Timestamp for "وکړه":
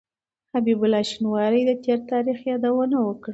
3.07-3.29